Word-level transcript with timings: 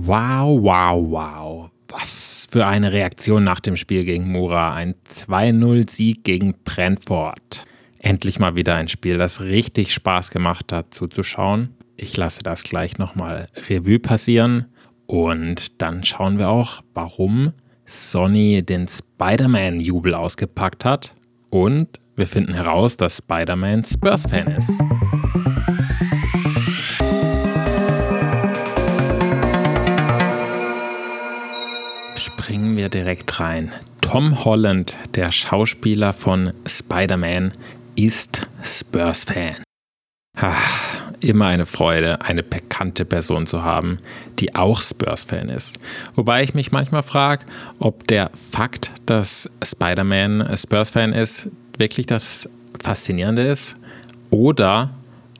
Wow, 0.00 0.62
wow, 0.62 1.10
wow. 1.10 1.70
Was 1.88 2.46
für 2.50 2.64
eine 2.66 2.92
Reaktion 2.92 3.42
nach 3.42 3.58
dem 3.58 3.76
Spiel 3.76 4.04
gegen 4.04 4.30
Mura. 4.30 4.72
Ein 4.72 4.94
2-0-Sieg 5.10 6.22
gegen 6.22 6.54
Brentford. 6.62 7.64
Endlich 7.98 8.38
mal 8.38 8.54
wieder 8.54 8.76
ein 8.76 8.88
Spiel, 8.88 9.16
das 9.16 9.40
richtig 9.40 9.92
Spaß 9.92 10.30
gemacht 10.30 10.72
hat 10.72 10.94
zuzuschauen. 10.94 11.74
Ich 11.96 12.16
lasse 12.16 12.44
das 12.44 12.62
gleich 12.62 12.98
nochmal 12.98 13.48
Revue 13.68 13.98
passieren. 13.98 14.66
Und 15.06 15.82
dann 15.82 16.04
schauen 16.04 16.38
wir 16.38 16.48
auch, 16.48 16.80
warum 16.94 17.52
Sony 17.84 18.62
den 18.62 18.86
Spider-Man-Jubel 18.86 20.14
ausgepackt 20.14 20.84
hat. 20.84 21.16
Und 21.50 21.88
wir 22.14 22.28
finden 22.28 22.54
heraus, 22.54 22.96
dass 22.96 23.16
Spider-Man 23.18 23.82
Spurs-Fan 23.82 24.46
ist. 24.46 24.80
Wir 32.78 32.88
direkt 32.88 33.40
rein. 33.40 33.72
Tom 34.00 34.44
Holland, 34.44 34.96
der 35.16 35.30
Schauspieler 35.32 36.14
von 36.14 36.52
Spider-Man, 36.64 37.52
ist 37.96 38.42
Spurs-Fan. 38.62 39.56
Immer 41.20 41.46
eine 41.46 41.66
Freude, 41.66 42.20
eine 42.22 42.44
bekannte 42.44 43.04
Person 43.04 43.46
zu 43.46 43.64
haben, 43.64 43.96
die 44.38 44.54
auch 44.54 44.80
Spurs-Fan 44.80 45.48
ist. 45.48 45.80
Wobei 46.14 46.44
ich 46.44 46.54
mich 46.54 46.70
manchmal 46.70 47.02
frage, 47.02 47.44
ob 47.80 48.06
der 48.06 48.30
Fakt, 48.34 48.92
dass 49.06 49.50
Spider-Man 49.62 50.56
Spurs-Fan 50.56 51.12
ist, 51.12 51.48
wirklich 51.76 52.06
das 52.06 52.48
Faszinierende 52.80 53.42
ist 53.42 53.74
oder 54.30 54.90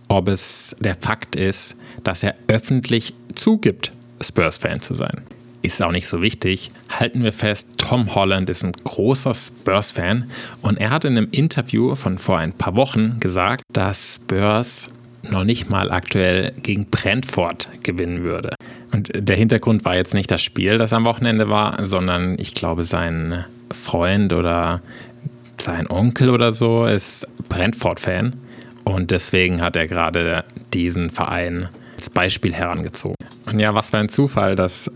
ob 0.08 0.26
es 0.26 0.74
der 0.80 0.96
Fakt 0.96 1.36
ist, 1.36 1.76
dass 2.02 2.24
er 2.24 2.34
öffentlich 2.48 3.14
zugibt, 3.36 3.92
Spurs-Fan 4.20 4.80
zu 4.80 4.94
sein 4.94 5.22
ist 5.62 5.82
auch 5.82 5.92
nicht 5.92 6.06
so 6.06 6.22
wichtig. 6.22 6.70
Halten 6.88 7.22
wir 7.22 7.32
fest, 7.32 7.68
Tom 7.78 8.14
Holland 8.14 8.48
ist 8.50 8.64
ein 8.64 8.72
großer 8.72 9.34
Spurs-Fan 9.34 10.30
und 10.62 10.78
er 10.78 10.90
hat 10.90 11.04
in 11.04 11.16
einem 11.16 11.28
Interview 11.30 11.94
von 11.94 12.18
vor 12.18 12.38
ein 12.38 12.52
paar 12.52 12.74
Wochen 12.76 13.18
gesagt, 13.20 13.62
dass 13.72 14.14
Spurs 14.14 14.88
noch 15.22 15.44
nicht 15.44 15.68
mal 15.68 15.90
aktuell 15.90 16.52
gegen 16.62 16.86
Brentford 16.86 17.68
gewinnen 17.82 18.22
würde. 18.22 18.54
Und 18.92 19.10
der 19.14 19.36
Hintergrund 19.36 19.84
war 19.84 19.96
jetzt 19.96 20.14
nicht 20.14 20.30
das 20.30 20.42
Spiel, 20.42 20.78
das 20.78 20.92
am 20.92 21.04
Wochenende 21.04 21.48
war, 21.48 21.84
sondern 21.86 22.36
ich 22.38 22.54
glaube, 22.54 22.84
sein 22.84 23.44
Freund 23.70 24.32
oder 24.32 24.80
sein 25.60 25.90
Onkel 25.90 26.30
oder 26.30 26.52
so 26.52 26.86
ist 26.86 27.26
Brentford-Fan 27.48 28.34
und 28.84 29.10
deswegen 29.10 29.60
hat 29.60 29.76
er 29.76 29.86
gerade 29.86 30.44
diesen 30.72 31.10
Verein 31.10 31.68
als 31.96 32.08
Beispiel 32.10 32.54
herangezogen. 32.54 33.16
Und 33.46 33.58
ja, 33.58 33.74
was 33.74 33.90
für 33.90 33.98
ein 33.98 34.08
Zufall, 34.08 34.54
dass 34.54 34.90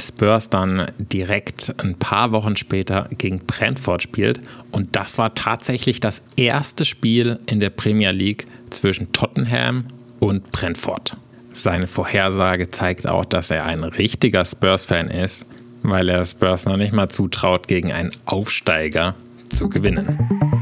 Spurs 0.00 0.50
dann 0.50 0.90
direkt 0.98 1.74
ein 1.78 1.94
paar 1.94 2.32
Wochen 2.32 2.56
später 2.56 3.08
gegen 3.16 3.40
Brentford 3.40 4.02
spielt. 4.02 4.40
Und 4.70 4.96
das 4.96 5.18
war 5.18 5.34
tatsächlich 5.34 6.00
das 6.00 6.22
erste 6.36 6.84
Spiel 6.84 7.38
in 7.46 7.60
der 7.60 7.70
Premier 7.70 8.10
League 8.10 8.46
zwischen 8.70 9.12
Tottenham 9.12 9.84
und 10.20 10.50
Brentford. 10.52 11.16
Seine 11.52 11.86
Vorhersage 11.86 12.68
zeigt 12.68 13.06
auch, 13.06 13.24
dass 13.24 13.50
er 13.50 13.64
ein 13.64 13.82
richtiger 13.84 14.44
Spurs-Fan 14.44 15.08
ist, 15.08 15.48
weil 15.82 16.08
er 16.08 16.24
Spurs 16.24 16.66
noch 16.66 16.76
nicht 16.76 16.92
mal 16.92 17.08
zutraut, 17.08 17.66
gegen 17.66 17.92
einen 17.92 18.12
Aufsteiger 18.26 19.14
zu 19.48 19.68
gewinnen. 19.68 20.57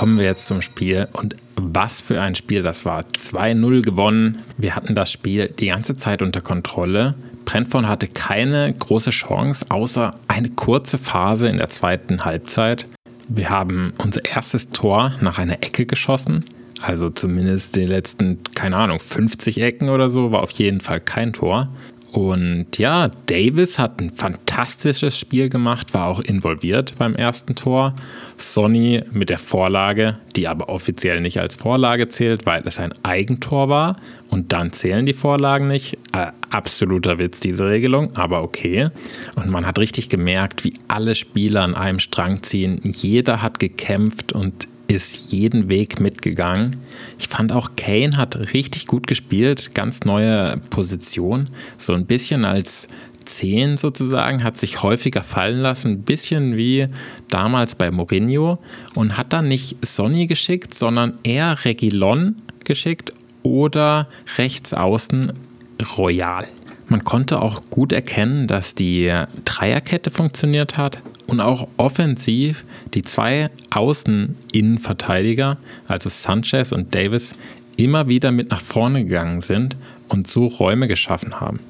Kommen 0.00 0.16
wir 0.16 0.24
jetzt 0.24 0.46
zum 0.46 0.62
Spiel 0.62 1.08
und 1.12 1.36
was 1.56 2.00
für 2.00 2.22
ein 2.22 2.34
Spiel 2.34 2.62
das 2.62 2.86
war. 2.86 3.02
2-0 3.02 3.82
gewonnen. 3.82 4.38
Wir 4.56 4.74
hatten 4.74 4.94
das 4.94 5.12
Spiel 5.12 5.48
die 5.48 5.66
ganze 5.66 5.94
Zeit 5.94 6.22
unter 6.22 6.40
Kontrolle. 6.40 7.16
Brentford 7.44 7.84
hatte 7.84 8.06
keine 8.06 8.72
große 8.72 9.10
Chance, 9.10 9.66
außer 9.68 10.14
eine 10.26 10.48
kurze 10.48 10.96
Phase 10.96 11.48
in 11.48 11.58
der 11.58 11.68
zweiten 11.68 12.24
Halbzeit. 12.24 12.86
Wir 13.28 13.50
haben 13.50 13.92
unser 13.98 14.24
erstes 14.24 14.70
Tor 14.70 15.12
nach 15.20 15.36
einer 15.36 15.62
Ecke 15.62 15.84
geschossen. 15.84 16.46
Also 16.80 17.10
zumindest 17.10 17.76
die 17.76 17.84
letzten, 17.84 18.38
keine 18.54 18.78
Ahnung, 18.78 19.00
50 19.00 19.60
Ecken 19.60 19.90
oder 19.90 20.08
so, 20.08 20.32
war 20.32 20.42
auf 20.42 20.52
jeden 20.52 20.80
Fall 20.80 21.02
kein 21.02 21.34
Tor. 21.34 21.68
Und 22.12 22.78
ja, 22.78 23.08
Davis 23.26 23.78
hat 23.78 24.00
ein 24.00 24.10
fantastisches 24.10 25.16
Spiel 25.16 25.48
gemacht, 25.48 25.94
war 25.94 26.08
auch 26.08 26.20
involviert 26.20 26.98
beim 26.98 27.14
ersten 27.14 27.54
Tor. 27.54 27.94
Sonny 28.36 29.02
mit 29.12 29.30
der 29.30 29.38
Vorlage, 29.38 30.18
die 30.34 30.48
aber 30.48 30.68
offiziell 30.68 31.20
nicht 31.20 31.38
als 31.38 31.56
Vorlage 31.56 32.08
zählt, 32.08 32.46
weil 32.46 32.62
es 32.66 32.80
ein 32.80 32.92
Eigentor 33.04 33.68
war. 33.68 33.96
Und 34.28 34.52
dann 34.52 34.72
zählen 34.72 35.06
die 35.06 35.12
Vorlagen 35.12 35.68
nicht. 35.68 35.98
Äh, 36.12 36.32
absoluter 36.50 37.18
Witz, 37.18 37.38
diese 37.38 37.68
Regelung, 37.68 38.16
aber 38.16 38.42
okay. 38.42 38.90
Und 39.36 39.48
man 39.48 39.64
hat 39.64 39.78
richtig 39.78 40.08
gemerkt, 40.08 40.64
wie 40.64 40.72
alle 40.88 41.14
Spieler 41.14 41.62
an 41.62 41.76
einem 41.76 42.00
Strang 42.00 42.42
ziehen. 42.42 42.80
Jeder 42.82 43.40
hat 43.40 43.60
gekämpft 43.60 44.32
und 44.32 44.66
ist 44.90 45.30
jeden 45.32 45.68
Weg 45.68 46.00
mitgegangen. 46.00 46.76
Ich 47.18 47.28
fand 47.28 47.52
auch 47.52 47.70
Kane 47.76 48.16
hat 48.16 48.36
richtig 48.52 48.86
gut 48.86 49.06
gespielt, 49.06 49.74
ganz 49.74 50.00
neue 50.00 50.56
Position, 50.70 51.48
so 51.78 51.92
ein 51.92 52.06
bisschen 52.06 52.44
als 52.44 52.88
10 53.24 53.76
sozusagen, 53.76 54.42
hat 54.42 54.56
sich 54.56 54.82
häufiger 54.82 55.22
fallen 55.22 55.58
lassen, 55.60 55.92
ein 55.92 56.02
bisschen 56.02 56.56
wie 56.56 56.88
damals 57.28 57.76
bei 57.76 57.92
Mourinho 57.92 58.58
und 58.96 59.16
hat 59.16 59.32
dann 59.32 59.44
nicht 59.44 59.76
Sonny 59.86 60.26
geschickt, 60.26 60.74
sondern 60.74 61.18
eher 61.22 61.64
Regilon 61.64 62.42
geschickt 62.64 63.12
oder 63.44 64.08
rechts 64.38 64.74
außen 64.74 65.32
Royal. 65.96 66.48
Man 66.88 67.04
konnte 67.04 67.40
auch 67.40 67.62
gut 67.70 67.92
erkennen, 67.92 68.48
dass 68.48 68.74
die 68.74 69.12
Dreierkette 69.44 70.10
funktioniert 70.10 70.76
hat 70.76 70.98
und 71.30 71.40
auch 71.40 71.68
offensiv 71.76 72.64
die 72.92 73.02
zwei 73.02 73.50
Außen-Innenverteidiger, 73.70 75.58
also 75.86 76.08
Sanchez 76.08 76.72
und 76.72 76.92
Davis, 76.92 77.36
immer 77.76 78.08
wieder 78.08 78.32
mit 78.32 78.50
nach 78.50 78.60
vorne 78.60 79.04
gegangen 79.04 79.40
sind 79.40 79.76
und 80.08 80.26
so 80.26 80.46
Räume 80.46 80.88
geschaffen 80.88 81.40
haben. 81.40 81.60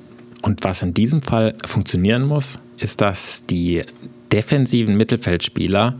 Und 0.41 0.65
was 0.65 0.81
in 0.81 0.95
diesem 0.95 1.21
Fall 1.21 1.55
funktionieren 1.67 2.23
muss, 2.23 2.57
ist, 2.79 3.03
dass 3.03 3.45
die 3.45 3.83
defensiven 4.33 4.97
Mittelfeldspieler 4.97 5.95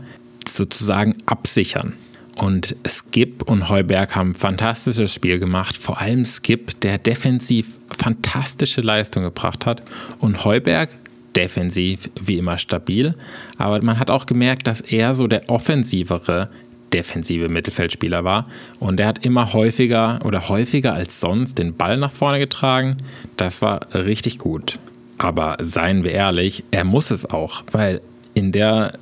sozusagen 0.47 1.15
absichern. 1.27 1.93
Und 2.37 2.75
Skip 2.87 3.43
und 3.43 3.69
Heuberg 3.69 4.15
haben 4.15 4.31
ein 4.31 4.35
fantastisches 4.35 5.13
Spiel 5.13 5.37
gemacht. 5.37 5.77
Vor 5.77 6.01
allem 6.01 6.25
Skip, 6.25 6.79
der 6.79 6.97
defensiv 6.97 7.77
fantastische 7.95 8.81
Leistung 8.81 9.21
gebracht 9.21 9.67
hat. 9.67 9.83
Und 10.17 10.45
Heuberg 10.45 10.89
defensiv 11.35 12.09
wie 12.19 12.37
immer 12.37 12.57
stabil. 12.57 13.15
Aber 13.57 13.83
man 13.83 13.99
hat 13.99 14.09
auch 14.09 14.25
gemerkt, 14.25 14.67
dass 14.67 14.81
er 14.81 15.15
so 15.15 15.27
der 15.27 15.49
offensivere 15.49 16.49
defensive 16.93 17.49
Mittelfeldspieler 17.49 18.23
war. 18.23 18.47
Und 18.79 18.99
er 18.99 19.07
hat 19.07 19.25
immer 19.25 19.53
häufiger 19.53 20.19
oder 20.25 20.49
häufiger 20.49 20.93
als 20.93 21.19
sonst 21.19 21.57
den 21.57 21.75
Ball 21.75 21.97
nach 21.97 22.11
vorne 22.11 22.39
getragen. 22.39 22.97
Das 23.37 23.61
war 23.61 23.79
richtig 23.93 24.37
gut. 24.37 24.79
Aber 25.17 25.57
seien 25.61 26.03
wir 26.03 26.11
ehrlich, 26.11 26.63
er 26.71 26.83
muss 26.83 27.11
es 27.11 27.29
auch, 27.29 27.63
weil 27.71 28.01
in 28.33 28.51
der 28.51 28.93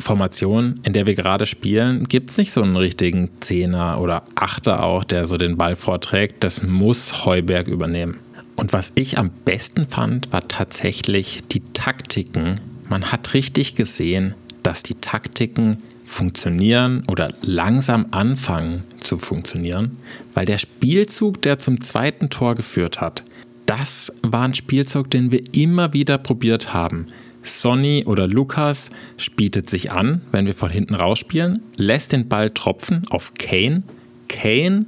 Formation, 0.00 0.80
in 0.84 0.92
der 0.92 1.06
wir 1.06 1.14
gerade 1.14 1.46
spielen, 1.46 2.06
gibt 2.08 2.30
es 2.30 2.38
nicht 2.38 2.52
so 2.52 2.62
einen 2.62 2.76
richtigen 2.76 3.30
Zehner 3.40 4.00
oder 4.00 4.22
Achter 4.34 4.82
auch, 4.82 5.04
der 5.04 5.26
so 5.26 5.36
den 5.36 5.56
Ball 5.56 5.76
vorträgt. 5.76 6.44
Das 6.44 6.62
muss 6.62 7.24
Heuberg 7.24 7.66
übernehmen. 7.66 8.18
Und 8.58 8.72
was 8.72 8.90
ich 8.96 9.18
am 9.18 9.30
besten 9.44 9.86
fand, 9.86 10.32
war 10.32 10.48
tatsächlich 10.48 11.44
die 11.52 11.62
Taktiken. 11.74 12.60
Man 12.88 13.12
hat 13.12 13.32
richtig 13.32 13.76
gesehen, 13.76 14.34
dass 14.64 14.82
die 14.82 14.96
Taktiken 14.96 15.76
funktionieren 16.04 17.04
oder 17.08 17.28
langsam 17.40 18.06
anfangen 18.10 18.82
zu 18.96 19.16
funktionieren, 19.16 19.96
weil 20.34 20.44
der 20.44 20.58
Spielzug, 20.58 21.40
der 21.42 21.60
zum 21.60 21.80
zweiten 21.80 22.30
Tor 22.30 22.56
geführt 22.56 23.00
hat, 23.00 23.22
das 23.66 24.12
war 24.22 24.42
ein 24.42 24.54
Spielzug, 24.54 25.08
den 25.08 25.30
wir 25.30 25.44
immer 25.52 25.92
wieder 25.92 26.18
probiert 26.18 26.74
haben. 26.74 27.06
Sonny 27.44 28.06
oder 28.06 28.26
Lukas 28.26 28.90
bietet 29.36 29.70
sich 29.70 29.92
an, 29.92 30.22
wenn 30.32 30.46
wir 30.46 30.54
von 30.54 30.70
hinten 30.70 30.96
rausspielen, 30.96 31.62
lässt 31.76 32.10
den 32.10 32.28
Ball 32.28 32.50
tropfen 32.50 33.04
auf 33.10 33.34
Kane. 33.34 33.84
Kane 34.28 34.86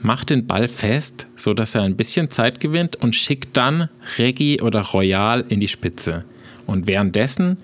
macht 0.00 0.30
den 0.30 0.46
Ball 0.46 0.68
fest, 0.68 1.26
sodass 1.36 1.74
er 1.74 1.82
ein 1.82 1.96
bisschen 1.96 2.30
Zeit 2.30 2.60
gewinnt 2.60 2.96
und 2.96 3.14
schickt 3.14 3.56
dann 3.56 3.88
Reggie 4.18 4.60
oder 4.60 4.82
Royal 4.82 5.44
in 5.48 5.60
die 5.60 5.68
Spitze. 5.68 6.24
Und 6.66 6.86
währenddessen 6.86 7.58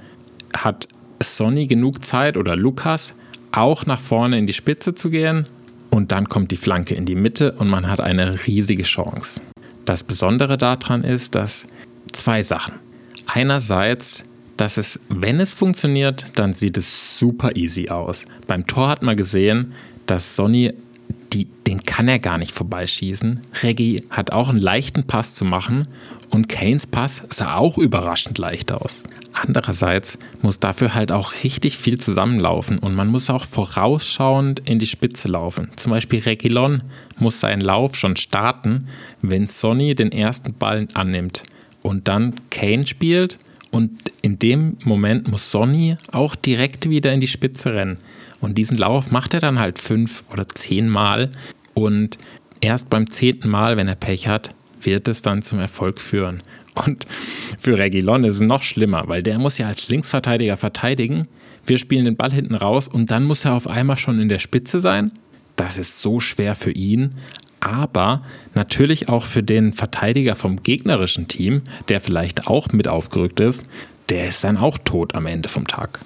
hat 0.56 0.88
Sonny 1.22 1.66
genug 1.66 2.04
Zeit 2.04 2.36
oder 2.36 2.56
Lukas 2.56 3.14
auch 3.52 3.86
nach 3.86 4.00
vorne 4.00 4.38
in 4.38 4.46
die 4.46 4.52
Spitze 4.52 4.94
zu 4.94 5.10
gehen 5.10 5.46
und 5.90 6.12
dann 6.12 6.28
kommt 6.28 6.50
die 6.50 6.56
Flanke 6.56 6.94
in 6.94 7.06
die 7.06 7.14
Mitte 7.14 7.52
und 7.52 7.69
man 7.69 7.88
hat 7.88 8.00
eine 8.00 8.46
riesige 8.46 8.82
Chance. 8.82 9.40
Das 9.84 10.04
Besondere 10.04 10.58
daran 10.58 11.02
ist, 11.02 11.34
dass 11.34 11.66
zwei 12.12 12.42
Sachen. 12.42 12.75
Einerseits 13.26 14.25
dass 14.58 14.76
es, 14.76 14.98
wenn 15.08 15.40
es 15.40 15.54
funktioniert, 15.54 16.26
dann 16.34 16.52
sieht 16.52 16.76
es 16.76 17.19
super 17.19 17.56
easy 17.56 17.88
aus. 17.88 18.25
Beim 18.48 18.66
Tor 18.66 18.88
hat 18.88 19.02
man 19.02 19.16
gesehen, 19.16 19.72
dass 20.06 20.36
Sonny 20.36 20.72
die, 21.32 21.46
den 21.66 21.82
kann 21.82 22.08
er 22.08 22.19
gar 22.19 22.38
nicht 22.38 22.52
vorbeischießen. 22.52 23.40
Reggie 23.62 24.02
hat 24.10 24.32
auch 24.32 24.48
einen 24.48 24.60
leichten 24.60 25.04
Pass 25.04 25.34
zu 25.34 25.44
machen 25.44 25.88
und 26.30 26.48
Kanes 26.48 26.86
Pass 26.86 27.26
sah 27.30 27.56
auch 27.56 27.78
überraschend 27.78 28.38
leicht 28.38 28.72
aus. 28.72 29.02
Andererseits 29.32 30.19
muss 30.42 30.58
dafür 30.58 30.94
halt 30.94 31.12
auch 31.12 31.32
richtig 31.44 31.76
viel 31.76 31.98
zusammenlaufen 31.98 32.78
und 32.78 32.94
man 32.94 33.08
muss 33.08 33.30
auch 33.30 33.44
vorausschauend 33.44 34.69
in 34.69 34.78
die 34.78 34.86
Spitze 34.86 35.28
laufen. 35.28 35.70
Zum 35.76 35.90
Beispiel 35.90 36.20
Regilon 36.20 36.82
muss 37.19 37.40
seinen 37.40 37.60
Lauf 37.60 37.94
schon 37.94 38.16
starten, 38.16 38.88
wenn 39.22 39.46
Sonny 39.46 39.94
den 39.94 40.12
ersten 40.12 40.54
Ball 40.54 40.88
annimmt 40.94 41.42
und 41.82 42.08
dann 42.08 42.34
Kane 42.50 42.86
spielt 42.86 43.38
und 43.70 44.07
in 44.22 44.38
dem 44.38 44.76
Moment 44.84 45.28
muss 45.28 45.50
Sonny 45.50 45.96
auch 46.12 46.34
direkt 46.34 46.88
wieder 46.90 47.12
in 47.12 47.20
die 47.20 47.26
Spitze 47.26 47.74
rennen. 47.74 47.98
Und 48.40 48.58
diesen 48.58 48.76
Lauf 48.76 49.10
macht 49.10 49.34
er 49.34 49.40
dann 49.40 49.58
halt 49.58 49.78
fünf 49.78 50.24
oder 50.32 50.48
zehn 50.48 50.88
Mal. 50.88 51.30
Und 51.74 52.18
erst 52.60 52.90
beim 52.90 53.10
zehnten 53.10 53.48
Mal, 53.48 53.76
wenn 53.76 53.88
er 53.88 53.94
Pech 53.94 54.28
hat, 54.28 54.54
wird 54.80 55.08
es 55.08 55.22
dann 55.22 55.42
zum 55.42 55.58
Erfolg 55.58 56.00
führen. 56.00 56.42
Und 56.86 57.06
für 57.58 57.78
Regilon 57.78 58.24
ist 58.24 58.36
es 58.36 58.40
noch 58.40 58.62
schlimmer, 58.62 59.04
weil 59.08 59.22
der 59.22 59.38
muss 59.38 59.58
ja 59.58 59.66
als 59.66 59.88
Linksverteidiger 59.88 60.56
verteidigen. 60.56 61.26
Wir 61.66 61.78
spielen 61.78 62.04
den 62.04 62.16
Ball 62.16 62.32
hinten 62.32 62.54
raus 62.54 62.88
und 62.88 63.10
dann 63.10 63.24
muss 63.24 63.44
er 63.44 63.54
auf 63.54 63.66
einmal 63.66 63.96
schon 63.96 64.20
in 64.20 64.28
der 64.28 64.38
Spitze 64.38 64.80
sein. 64.80 65.12
Das 65.56 65.76
ist 65.76 66.00
so 66.00 66.20
schwer 66.20 66.54
für 66.54 66.70
ihn, 66.70 67.14
aber 67.60 68.22
natürlich 68.54 69.08
auch 69.08 69.24
für 69.24 69.42
den 69.42 69.72
Verteidiger 69.72 70.36
vom 70.36 70.62
gegnerischen 70.62 71.26
Team, 71.26 71.62
der 71.88 72.00
vielleicht 72.00 72.46
auch 72.46 72.68
mit 72.72 72.86
aufgerückt 72.86 73.40
ist, 73.40 73.68
der 74.08 74.28
ist 74.28 74.44
dann 74.44 74.56
auch 74.56 74.78
tot 74.78 75.14
am 75.14 75.26
Ende 75.26 75.49
vom 75.49 75.66
Tag. 75.66 76.00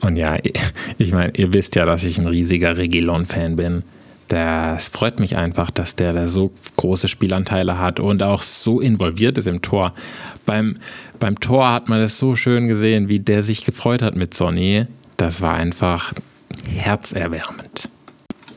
Und 0.00 0.16
ja, 0.16 0.38
ich 0.98 1.12
meine, 1.12 1.32
ihr 1.36 1.52
wisst 1.52 1.76
ja, 1.76 1.84
dass 1.84 2.04
ich 2.04 2.18
ein 2.18 2.26
riesiger 2.26 2.76
Regilon-Fan 2.76 3.56
bin. 3.56 3.82
Das 4.28 4.90
freut 4.90 5.18
mich 5.18 5.36
einfach, 5.36 5.70
dass 5.70 5.96
der 5.96 6.12
da 6.12 6.28
so 6.28 6.52
große 6.76 7.08
Spielanteile 7.08 7.78
hat 7.78 7.98
und 7.98 8.22
auch 8.22 8.42
so 8.42 8.80
involviert 8.80 9.38
ist 9.38 9.48
im 9.48 9.60
Tor. 9.60 9.92
Beim, 10.46 10.76
beim 11.18 11.38
Tor 11.40 11.72
hat 11.72 11.88
man 11.88 12.00
das 12.00 12.18
so 12.18 12.36
schön 12.36 12.68
gesehen, 12.68 13.08
wie 13.08 13.18
der 13.18 13.42
sich 13.42 13.64
gefreut 13.64 14.02
hat 14.02 14.14
mit 14.14 14.32
Sonny. 14.32 14.86
Das 15.16 15.42
war 15.42 15.54
einfach 15.54 16.12
herzerwärmend. 16.68 17.88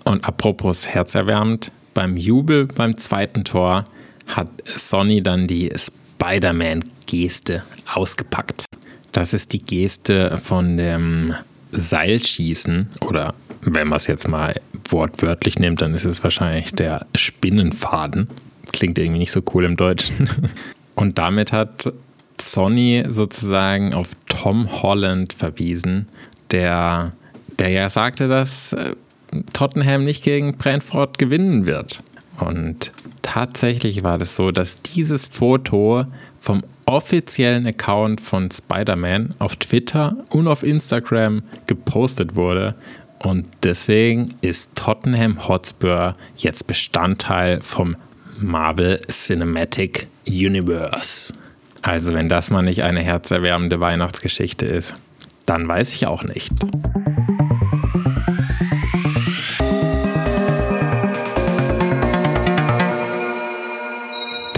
Und 0.05 0.25
apropos 0.25 0.87
herzerwärmend, 0.87 1.71
beim 1.93 2.17
Jubel 2.17 2.67
beim 2.67 2.97
zweiten 2.97 3.43
Tor 3.43 3.85
hat 4.27 4.47
Sonny 4.77 5.23
dann 5.23 5.47
die 5.47 5.71
Spider-Man-Geste 7.13 7.63
ausgepackt. 7.93 8.65
Das 9.11 9.33
ist 9.33 9.53
die 9.53 9.63
Geste 9.63 10.37
von 10.37 10.77
dem 10.77 11.33
Seilschießen 11.71 12.89
oder 13.05 13.35
wenn 13.61 13.87
man 13.87 13.97
es 13.97 14.07
jetzt 14.07 14.27
mal 14.27 14.59
wortwörtlich 14.89 15.57
nimmt, 15.59 15.81
dann 15.81 15.93
ist 15.93 16.05
es 16.05 16.23
wahrscheinlich 16.23 16.73
der 16.73 17.05
Spinnenfaden. 17.15 18.27
Klingt 18.71 18.97
irgendwie 18.97 19.19
nicht 19.19 19.31
so 19.31 19.41
cool 19.53 19.65
im 19.65 19.77
Deutschen. 19.77 20.27
Und 20.95 21.17
damit 21.17 21.51
hat 21.51 21.93
Sonny 22.41 23.03
sozusagen 23.07 23.93
auf 23.93 24.09
Tom 24.27 24.81
Holland 24.81 25.33
verwiesen, 25.33 26.07
der, 26.51 27.13
der 27.59 27.69
ja 27.69 27.89
sagte, 27.89 28.27
dass 28.27 28.73
äh, 28.73 28.95
Tottenham 29.53 30.03
nicht 30.03 30.23
gegen 30.23 30.57
Brentford 30.57 31.17
gewinnen 31.17 31.65
wird. 31.65 32.03
Und 32.39 32.91
tatsächlich 33.33 34.03
war 34.03 34.19
das 34.19 34.35
so, 34.35 34.51
dass 34.51 34.79
dieses 34.83 35.25
Foto 35.25 36.05
vom 36.37 36.63
offiziellen 36.85 37.65
Account 37.65 38.21
von 38.21 38.51
Spider-Man 38.51 39.33
auf 39.39 39.55
Twitter 39.55 40.15
und 40.29 40.47
auf 40.47 40.61
Instagram 40.61 41.41
gepostet 41.65 42.35
wurde. 42.35 42.75
Und 43.17 43.47
deswegen 43.63 44.35
ist 44.41 44.75
Tottenham 44.75 45.47
Hotspur 45.47 46.13
jetzt 46.37 46.67
Bestandteil 46.67 47.61
vom 47.63 47.95
Marvel 48.39 49.01
Cinematic 49.09 50.07
Universe. 50.27 51.33
Also 51.81 52.13
wenn 52.13 52.29
das 52.29 52.51
mal 52.51 52.61
nicht 52.61 52.83
eine 52.83 53.01
herzerwärmende 53.01 53.79
Weihnachtsgeschichte 53.79 54.67
ist, 54.67 54.95
dann 55.47 55.67
weiß 55.67 55.93
ich 55.93 56.05
auch 56.05 56.23
nicht. 56.23 56.51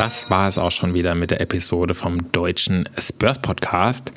Das 0.05 0.29
war 0.29 0.47
es 0.47 0.59
auch 0.59 0.69
schon 0.69 0.93
wieder 0.93 1.15
mit 1.15 1.31
der 1.31 1.41
Episode 1.41 1.95
vom 1.95 2.31
deutschen 2.31 2.87
Spurs 2.95 3.39
Podcast. 3.39 4.11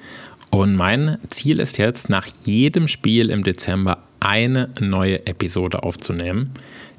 Und 0.51 0.77
mein 0.77 1.17
Ziel 1.31 1.61
ist 1.61 1.79
jetzt, 1.79 2.11
nach 2.11 2.27
jedem 2.45 2.89
Spiel 2.89 3.31
im 3.31 3.43
Dezember 3.43 3.97
eine 4.21 4.69
neue 4.81 5.27
Episode 5.27 5.83
aufzunehmen. 5.85 6.51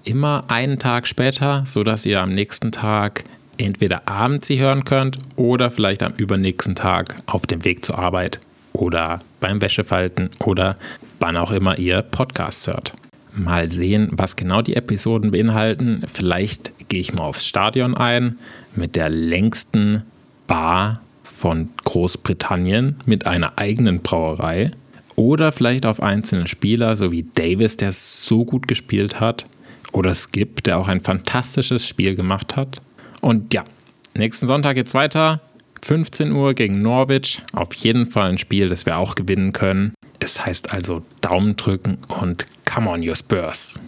Immer 0.06 0.46
einen 0.48 0.80
Tag 0.80 1.06
später, 1.06 1.66
sodass 1.68 2.08
ihr 2.08 2.20
am 2.20 2.34
nächsten 2.34 2.72
Tag 2.72 3.26
entweder 3.60 4.08
abends 4.08 4.48
sie 4.48 4.60
hören 4.60 4.86
könnt 4.86 5.20
oder 5.36 5.70
vielleicht 5.70 6.02
am 6.02 6.14
übernächsten 6.18 6.74
Tag 6.74 7.16
auf 7.28 7.46
dem 7.46 7.64
Weg 7.66 7.86
zur 7.86 8.00
Arbeit 8.00 8.40
oder 8.74 9.20
beim 9.40 9.62
Wäschefalten 9.62 10.32
oder 10.40 10.78
wann 11.20 11.38
auch 11.38 11.52
immer 11.52 11.78
ihr 11.78 12.02
Podcasts 12.02 12.66
hört. 12.66 12.94
Mal 13.34 13.70
sehen, 13.70 14.10
was 14.14 14.36
genau 14.36 14.64
die 14.64 14.76
Episoden 14.76 15.30
beinhalten. 15.30 16.04
Vielleicht 16.12 16.72
gehe 16.90 17.00
ich 17.00 17.14
mal 17.14 17.24
aufs 17.24 17.46
Stadion 17.46 17.96
ein 17.96 18.38
mit 18.76 18.96
der 18.96 19.10
längsten 19.10 20.04
Bar 20.48 21.02
von 21.24 21.70
Großbritannien 21.86 22.98
mit 23.06 23.26
einer 23.26 23.58
eigenen 23.58 24.02
Brauerei. 24.02 24.72
Oder 25.16 25.52
vielleicht 25.52 25.86
auf 25.86 26.02
einzelne 26.02 26.48
Spieler, 26.48 26.96
so 26.96 27.12
wie 27.12 27.26
Davis, 27.36 27.78
der 27.78 27.94
so 27.94 28.46
gut 28.46 28.68
gespielt 28.68 29.20
hat. 29.20 29.46
Oder 29.92 30.14
Skip, 30.14 30.64
der 30.64 30.78
auch 30.78 30.88
ein 30.88 31.02
fantastisches 31.02 31.88
Spiel 31.88 32.16
gemacht 32.16 32.56
hat. 32.56 32.82
Und 33.22 33.54
ja, 33.54 33.64
nächsten 34.16 34.48
Sonntag 34.48 34.76
geht's 34.76 34.94
weiter. 34.94 35.42
15 35.84 36.32
Uhr 36.32 36.54
gegen 36.54 36.82
Norwich. 36.82 37.42
Auf 37.54 37.74
jeden 37.76 38.08
Fall 38.08 38.32
ein 38.32 38.38
Spiel, 38.38 38.70
das 38.70 38.86
wir 38.86 38.98
auch 38.98 39.16
gewinnen 39.16 39.54
können. 39.54 39.94
Es 40.20 40.46
heißt 40.46 40.74
also 40.74 41.04
Daumen 41.22 41.56
drücken 41.56 41.98
und 42.08 42.46
come 42.66 42.90
on, 42.90 43.08
your 43.08 43.16
Spurs. 43.16 43.80